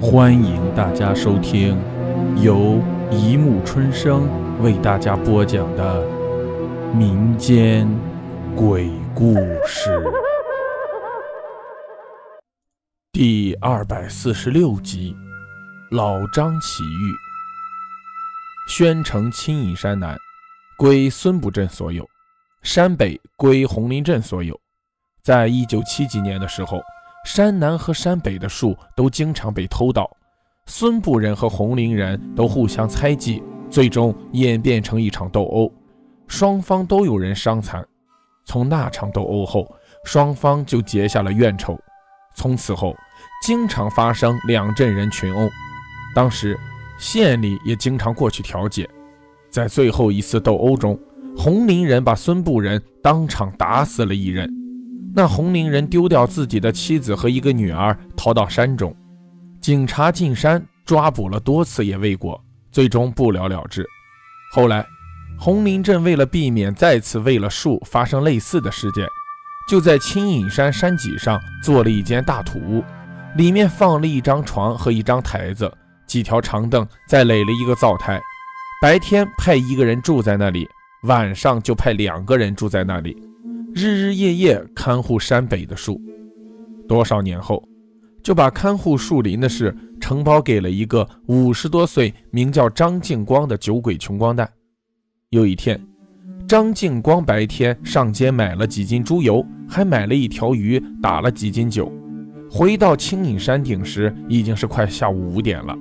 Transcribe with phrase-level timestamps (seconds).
[0.00, 1.76] 欢迎大家收听
[2.40, 4.28] 由一木春生
[4.62, 6.06] 为大家播讲的
[6.94, 7.88] 民间
[8.54, 9.34] 鬼故
[9.66, 10.00] 事
[13.10, 15.16] 第二百四十六集：
[15.90, 17.12] 老张奇遇。
[18.68, 20.16] 宣城青隐山南
[20.76, 22.08] 归孙堡镇所有，
[22.62, 24.56] 山北归红林镇所有。
[25.24, 26.80] 在一九七几年的时候。
[27.28, 30.10] 山南和山北的树都经常被偷盗，
[30.64, 35.70] 孙部人和红林人都互相猜忌，最终演变成一场斗殴，
[36.26, 37.86] 双方都有人伤残。
[38.46, 39.70] 从那场斗殴后，
[40.06, 41.78] 双方就结下了怨仇，
[42.34, 42.96] 从此后
[43.44, 45.50] 经常发生两镇人群殴。
[46.14, 46.58] 当时
[46.98, 48.88] 县里也经常过去调解。
[49.50, 50.98] 在最后一次斗殴中，
[51.36, 54.50] 红林人把孙部人当场打死了一人。
[55.18, 58.94] 那红林人丢掉自己的妻子和一个女儿，逃到山中。
[59.60, 62.40] 警察进山抓捕了多次也未果，
[62.70, 63.84] 最终不了了之。
[64.52, 64.86] 后来，
[65.36, 69.08] 红林镇为了避免再次为了树发生类似的事件，
[69.68, 72.84] 就在青隐山山脊上做了一间大土屋，
[73.34, 75.68] 里面放了一张床和一张台子，
[76.06, 78.20] 几条长凳，再垒了一个灶台。
[78.80, 80.68] 白天派一个人住在那里，
[81.02, 83.20] 晚上就派两个人住在那里。
[83.74, 86.00] 日日夜夜看护山北的树，
[86.88, 87.62] 多少年后，
[88.22, 94.48] 就把看护树林的事承包给了一个五十多岁、名叫张敬光的酒鬼穷光蛋。
[95.30, 95.80] 有一天，
[96.48, 101.92] 张敬光白天上街买了几斤猪油，还买了一条鱼，打了几斤酒。
[102.50, 105.76] 回到青隐山顶时，已经是快下午五点了。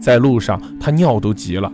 [0.00, 1.70] 在路上，他尿都急了，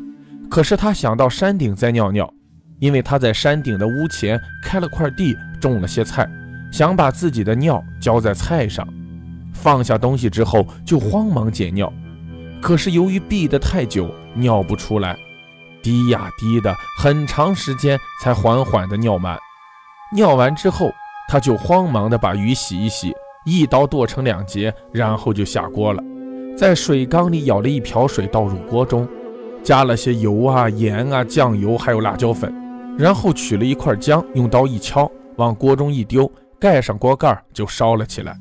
[0.51, 2.29] 可是他想到山顶再尿尿。
[2.79, 6.29] 因为他在山顶的屋前开了块地，种了些菜，
[6.73, 8.87] 想把自己的尿浇在菜上。
[9.53, 11.91] 放下东西之后，就慌忙捡尿，
[12.61, 15.17] 可是由于闭得太久，尿不出来，
[15.83, 19.39] 滴呀滴的，很长时间才缓缓的尿满。
[20.13, 20.93] 尿完之后，
[21.29, 23.15] 他就慌忙的把鱼洗一洗，
[23.47, 26.03] 一刀剁成两截，然后就下锅了，
[26.57, 29.09] 在水缸里舀了一瓢水倒入锅中，
[29.63, 32.53] 加了些油啊、盐啊、酱油，还有辣椒粉。
[32.97, 38.37] 然后取了一块姜，用刀一敲，往锅中一丢，盖上锅盖就烧了起来。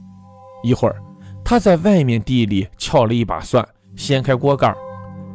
[0.63, 0.95] 一会儿，
[1.43, 4.73] 他在外面地里撬了一把蒜，掀开锅盖，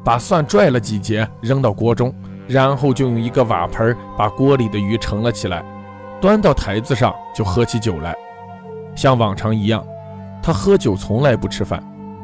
[0.05, 2.15] 把蒜拽了几节扔到锅中，
[2.47, 5.65] 然后就用一个瓦盆把锅里的鱼盛了起来，
[6.21, 8.15] 端到台子上就喝起酒来。
[8.95, 9.85] 像往常一样，
[10.43, 11.83] 他喝酒从来不吃饭，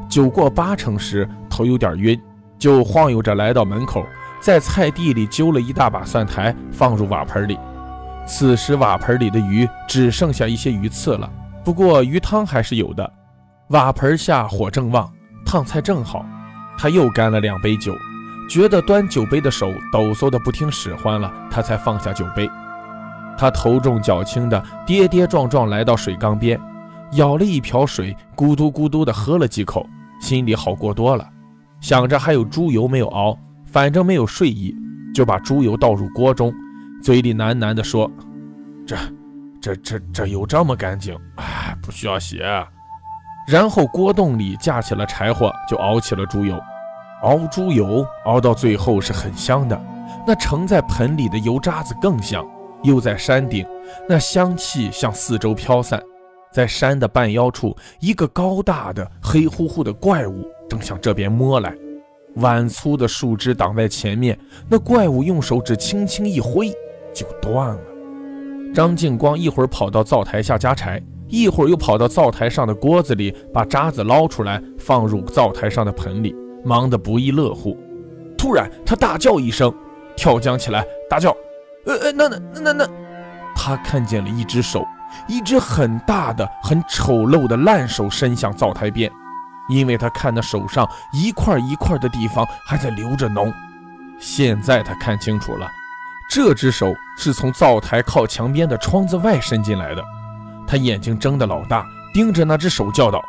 [0.08, 2.20] 酒过八成时头有点晕，
[2.58, 4.06] 就晃悠着来到门口。
[4.44, 7.58] 在菜地里揪了一大把蒜苔，放入瓦盆里。
[8.26, 11.26] 此时瓦盆里的鱼只剩下一些鱼刺了，
[11.64, 13.10] 不过鱼汤还是有的。
[13.68, 15.10] 瓦盆下火正旺，
[15.46, 16.26] 烫菜正好。
[16.76, 17.94] 他又干了两杯酒，
[18.46, 22.46] 觉得端酒杯的手抖擞的不听使唤了，他才放下酒杯。
[23.38, 26.60] 他头重脚轻的跌跌撞撞来到水缸边，
[27.12, 29.88] 舀了一瓢水，咕嘟咕嘟的喝了几口，
[30.20, 31.26] 心里好过多了。
[31.80, 33.38] 想着还有猪油没有熬。
[33.74, 34.72] 反正没有睡意，
[35.12, 36.54] 就把猪油倒入锅中，
[37.02, 38.08] 嘴里喃喃地说
[38.86, 38.96] ：“这、
[39.60, 42.40] 这、这、这油这么干净，哎，不需要洗。”
[43.50, 46.56] 然后锅洞里架起了柴火，就熬起了猪油。
[47.22, 49.76] 熬猪油熬到最后是很香的，
[50.24, 52.46] 那盛在盆里的油渣子更香。
[52.84, 53.66] 又在山顶，
[54.08, 56.00] 那香气向四周飘散。
[56.52, 61.74] 在山的半腰处，一个高大的黑乎乎的怪物正向这边摸来。
[62.36, 66.70] 碗粗的树枝挡在前面，那怪物用手指轻轻一挥，
[67.12, 67.80] 就断了。
[68.74, 76.34] 张敬光一会儿跑到灶台下加柴，一会儿又跑到灶台上的锅子里把渣子捞出来，放入灶台上的盆里，
[76.64, 77.76] 忙得不亦乐乎。
[78.36, 79.72] 突然，他大叫一声，
[80.16, 81.30] 跳江起来，大叫
[81.86, 82.88] ：“呃呃，那那那那……”
[83.54, 84.84] 他看见了一只手，
[85.28, 89.10] 一只很大的、很丑陋的烂手伸向灶台边。
[89.68, 93.52] 因为他看那手上一块一块的地方还在流着脓，
[94.20, 95.68] 现在他看清楚了，
[96.30, 100.04] 这只手是从灶台靠墙边的窗子外伸进来的。
[100.66, 103.22] 他眼睛睁得老大，盯着那只手叫道：“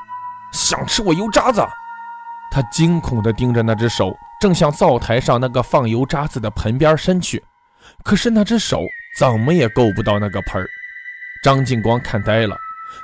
[0.51, 1.61] 想吃我油渣子！”
[2.51, 7.43] 他惊恐地盯着那只手，正向灶台上那个放油渣子的盆边伸去，
[8.03, 8.81] 可是那只手
[9.19, 10.67] 怎么也够不到那个盆儿。
[11.43, 12.55] 张敬光看呆了，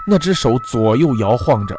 [0.07, 1.75] 那只手左右摇晃着。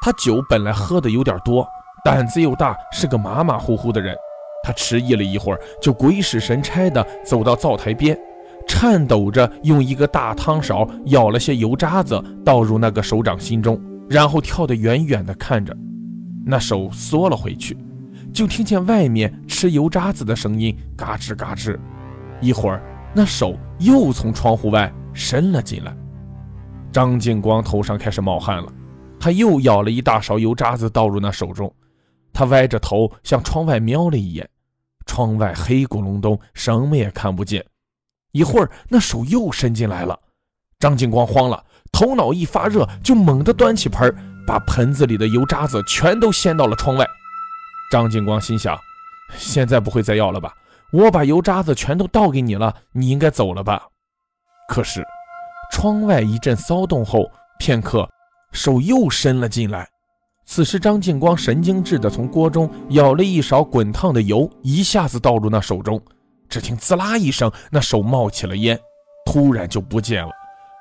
[0.00, 1.66] 他酒本来喝的有点多，
[2.02, 4.16] 胆子又大，是个马马虎虎的人。
[4.62, 8.18] 他迟疑了一会儿，就鬼使神差的走到灶台边，
[8.66, 15.76] 颤抖着用一个大汤勺舀了些油渣子倒入那个手掌心中，然后跳得远远的看着。
[16.46, 17.76] 那手缩了回去，
[18.32, 21.78] 就听见外面吃油渣子的声音，嘎吱嘎吱。
[22.40, 22.82] 一会儿，
[23.14, 25.94] 那手又从窗户外伸了进来。
[26.90, 28.72] 张敬光头上开始冒汗了，
[29.20, 31.72] 他又舀了一大勺油渣子倒入那手中。
[32.32, 34.48] 他歪着头向窗外瞄了一眼，
[35.04, 37.64] 窗外黑咕隆咚，什么也看不见。
[38.32, 40.18] 一会儿，那手又伸进来了，
[40.78, 41.62] 张敬光慌了，
[41.92, 44.14] 头脑一发热，就猛地端起盆，
[44.46, 47.06] 把盆子里的油渣子全都掀到了窗外。
[47.90, 48.78] 张敬光心想：
[49.36, 50.54] 现在不会再要了吧？
[50.92, 53.82] 我把油渣子全都倒给你了，你应该走了吧？
[54.68, 55.04] 可是，
[55.72, 57.28] 窗外一阵骚动后，
[57.58, 58.08] 片刻，
[58.52, 59.86] 手又伸了进来。
[60.44, 66.00] 此时，张敬光神经质地从锅中舀了一勺滚烫的油，一下子倒入那手中。
[66.48, 68.76] 只听“滋啦”一声，那手冒起了烟，
[69.24, 70.30] 突然就不见了。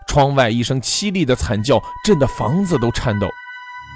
[0.07, 3.27] 窗外一声凄厉的惨叫，震得房子都颤抖。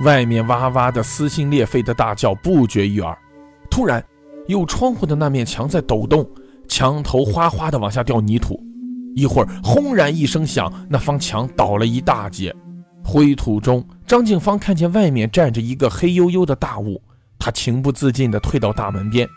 [0.06, 3.18] 外面哇哇的撕心裂肺的大叫不绝于耳。
[3.72, 4.04] 突然，
[4.48, 6.30] 有窗户的那面墙在抖动，
[6.68, 8.60] 墙头哗哗地往下掉泥土。
[9.16, 12.56] 一会儿，轰然一声响，那方墙倒了一大截。
[13.03, 17.01] 灰土中，张静芳看见外面站着一个黑黝黝的大物，
[17.38, 19.27] 他情不自禁地退到大门边。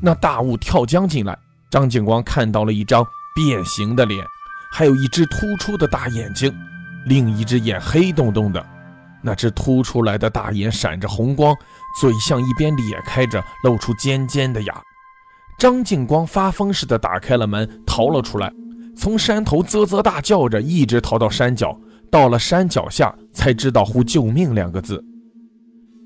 [0.00, 1.38] 那大物跳江进来，
[1.70, 4.24] 张静光看到了一张变形的脸，
[4.72, 6.52] 还有一只突出的大眼睛，
[7.06, 8.64] 另一只眼黑洞洞的。
[9.22, 11.54] 那只凸出来的大眼闪着红光，
[12.00, 14.82] 嘴向一边咧开着，露出尖尖的牙。
[15.56, 18.52] 张静光发疯似的打开了门，逃了出来，
[18.96, 21.78] 从山头啧啧大叫着，一直逃到山脚。
[22.14, 25.04] 到了山脚下，才知道呼救命两个字。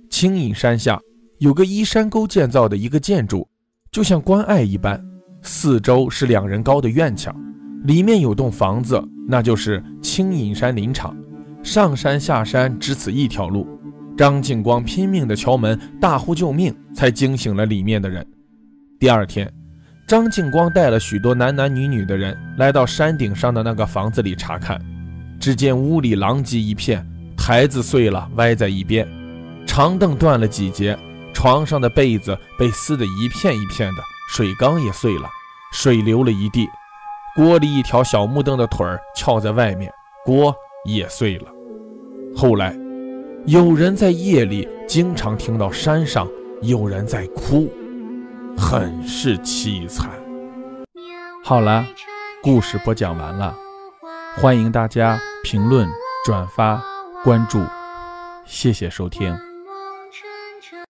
[0.09, 0.99] 青隐山下
[1.37, 3.47] 有个依山沟建造的一个建筑，
[3.93, 4.99] 就像关隘一般，
[5.43, 7.37] 四周是两人高的院墙，
[7.85, 11.15] 里面有栋房子，那就是青隐山林场。
[11.63, 13.69] 上山下山只此一条路。
[14.17, 18.27] 张敬光拼命地敲门，大呼救命，才惊醒了里面的人。
[18.99, 19.53] 第二天，
[20.07, 24.81] 张敬光带了许多男男女女的人来到山顶上的那个房子里查看。
[25.41, 27.07] 只见屋里狼藉一片，
[27.37, 29.07] 台子碎了，歪在一边；
[29.67, 30.99] 长凳断了几节，
[31.33, 35.29] 床上的被子被撕得一片一片的，水缸也碎了，
[35.73, 36.69] 水流了一地。
[37.37, 39.93] 锅里一条小木凳的腿儿翘在外面，
[40.25, 40.53] 锅
[40.85, 41.47] 也碎了。
[42.37, 42.77] 后来，
[43.47, 46.29] 有人在夜里经常听到山上
[46.63, 47.73] 有人在哭，
[48.57, 50.11] 很是凄惨。
[51.45, 51.87] 好了，
[52.43, 53.57] 故事播讲完了。
[54.37, 55.89] 欢迎大家评论、
[56.25, 56.81] 转发、
[57.25, 57.61] 关注，
[58.47, 59.48] 谢谢收听。